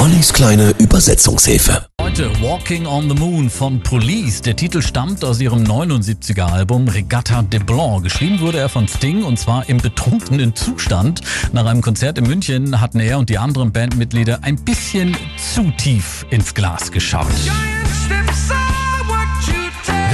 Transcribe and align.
Ollis 0.00 0.32
kleine 0.32 0.70
Übersetzungshilfe. 0.78 1.86
Heute 2.00 2.30
Walking 2.40 2.86
on 2.86 3.10
the 3.10 3.14
Moon 3.14 3.50
von 3.50 3.82
Police. 3.82 4.40
Der 4.40 4.56
Titel 4.56 4.80
stammt 4.80 5.22
aus 5.22 5.42
ihrem 5.42 5.62
79er 5.64 6.50
Album 6.50 6.88
Regatta 6.88 7.42
de 7.42 7.60
Blanc. 7.60 8.02
Geschrieben 8.04 8.40
wurde 8.40 8.60
er 8.60 8.70
von 8.70 8.88
Sting 8.88 9.22
und 9.22 9.38
zwar 9.38 9.68
im 9.68 9.76
betrunkenen 9.76 10.56
Zustand. 10.56 11.20
Nach 11.52 11.66
einem 11.66 11.82
Konzert 11.82 12.16
in 12.16 12.26
München 12.26 12.80
hatten 12.80 12.98
er 12.98 13.18
und 13.18 13.28
die 13.28 13.36
anderen 13.36 13.72
Bandmitglieder 13.72 14.38
ein 14.40 14.56
bisschen 14.56 15.14
zu 15.36 15.70
tief 15.72 16.24
ins 16.30 16.54
Glas 16.54 16.90
geschaut. 16.90 17.26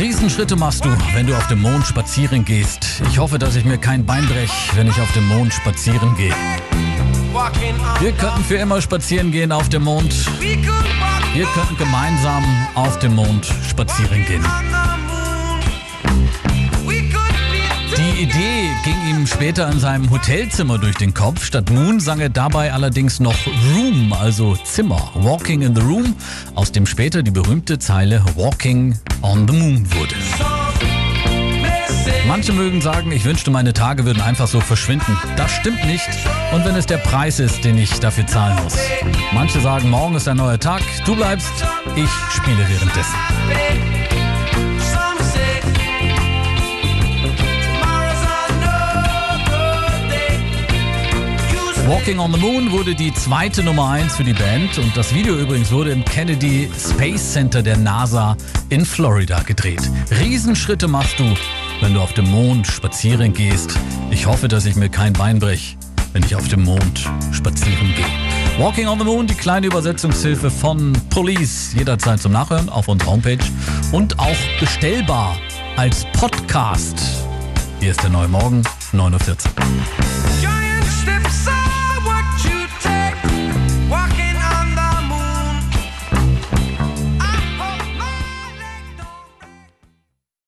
Riesenschritte 0.00 0.57
machst 0.57 0.84
du, 0.84 0.89
wenn 1.14 1.29
du 1.29 1.37
auf 1.37 1.46
dem 1.46 1.62
Mond 1.62 1.87
spazieren 1.87 2.45
gehst. 2.45 3.03
Ich 3.09 3.18
hoffe, 3.18 3.39
dass 3.39 3.55
ich 3.55 3.64
mir 3.64 3.79
kein 3.79 4.05
Bein 4.05 4.27
brech, 4.27 4.50
wenn 4.75 4.89
ich 4.89 5.00
auf 5.00 5.12
dem 5.12 5.29
Mond 5.29 5.55
spazieren 5.55 6.16
gehe. 6.16 6.34
Wir 8.01 8.13
könnten 8.13 8.45
für 8.45 8.57
immer 8.57 8.81
spazieren 8.81 9.33
gehen 9.33 9.53
auf 9.53 9.69
dem 9.69 9.85
Mond. 9.85 10.15
Wir 10.41 11.46
könnten 11.46 11.77
gemeinsam 11.77 12.45
auf 12.75 12.99
dem 12.99 13.14
Mond 13.14 13.46
spazieren 13.68 14.25
gehen. 14.27 14.45
Die 17.96 18.23
Idee 18.23 18.71
ging 18.85 18.96
ihm 19.11 19.27
später 19.27 19.71
in 19.71 19.81
seinem 19.81 20.11
Hotelzimmer 20.11 20.79
durch 20.79 20.96
den 20.96 21.14
Kopf. 21.14 21.45
Statt 21.45 21.71
Moon 21.71 22.01
sang 22.01 22.21
er 22.21 22.29
dabei 22.29 22.73
allerdings 22.73 23.21
noch 23.21 23.37
Room, 23.75 24.13
also 24.13 24.57
Zimmer. 24.65 25.11
Walking 25.15 25.63
in 25.63 25.75
the 25.75 25.82
Room, 25.82 26.15
aus 26.54 26.73
dem 26.73 26.87
später 26.87 27.23
die 27.23 27.31
berühmte 27.31 27.79
Zeile 27.79 28.23
Walking 28.35 28.99
on 29.23 29.46
the 29.49 29.54
Moon 29.54 29.87
wurde. 29.93 30.56
Manche 32.36 32.53
mögen 32.53 32.83
sagen, 32.83 33.12
ich 33.12 33.25
wünschte, 33.25 33.50
meine 33.50 33.72
Tage 33.72 34.05
würden 34.05 34.20
einfach 34.20 34.47
so 34.47 34.61
verschwinden. 34.61 35.17
Das 35.39 35.50
stimmt 35.50 35.86
nicht. 35.86 36.06
Und 36.53 36.67
wenn 36.67 36.75
es 36.75 36.84
der 36.84 36.98
Preis 36.98 37.41
ist, 37.41 37.64
den 37.64 37.78
ich 37.78 37.98
dafür 37.98 38.27
zahlen 38.27 38.62
muss. 38.62 38.77
Manche 39.33 39.59
sagen, 39.59 39.89
morgen 39.89 40.17
ist 40.17 40.28
ein 40.28 40.36
neuer 40.36 40.61
Tag, 40.61 40.83
du 41.06 41.17
bleibst, 41.17 41.50
ich 41.95 42.11
spiele 42.34 42.59
währenddessen. 42.69 43.14
Walking 51.89 52.19
on 52.19 52.33
the 52.34 52.39
Moon 52.39 52.70
wurde 52.73 52.95
die 52.95 53.14
zweite 53.14 53.62
Nummer 53.62 53.91
1 53.91 54.17
für 54.17 54.25
die 54.25 54.34
Band 54.34 54.77
und 54.79 54.95
das 54.97 55.14
Video 55.14 55.37
übrigens 55.37 55.70
wurde 55.70 55.92
im 55.92 56.05
Kennedy 56.05 56.69
Space 56.77 57.33
Center 57.33 57.62
der 57.62 57.77
NASA 57.77 58.37
in 58.69 58.84
Florida 58.84 59.41
gedreht. 59.42 59.89
Riesenschritte 60.20 60.89
machst 60.89 61.19
du, 61.19 61.34
wenn 61.81 61.95
du 61.95 62.01
auf 62.01 62.13
dem 62.15 62.31
Mond 62.31 62.67
spazieren 62.67 63.33
gehst. 63.33 63.79
Ich 64.11 64.27
hoffe, 64.27 64.49
dass 64.49 64.67
ich 64.67 64.77
mir 64.77 64.89
kein 64.89 65.13
Bein 65.13 65.39
brech, 65.39 65.77
wenn 66.13 66.23
ich 66.23 66.35
auf 66.35 66.49
dem 66.49 66.65
Mond 66.65 67.09
spazieren 67.33 67.95
gehe. 67.95 68.65
Walking 68.65 68.89
on 68.89 68.99
the 68.99 69.05
Moon, 69.05 69.27
die 69.27 69.35
kleine 69.35 69.67
Übersetzungshilfe 69.67 70.51
von 70.51 70.93
Police, 71.11 71.75
jederzeit 71.75 72.21
zum 72.21 72.33
Nachhören 72.33 72.69
auf 72.69 72.89
unserer 72.89 73.11
Homepage 73.11 73.39
und 73.93 74.19
auch 74.19 74.37
bestellbar 74.61 75.37
als 75.77 76.07
Podcast. 76.13 76.99
Hier 77.81 77.91
ist 77.91 78.03
der 78.03 78.11
neue 78.11 78.29
Morgen, 78.29 78.63
9.14 78.93 79.47
Uhr. 79.47 80.06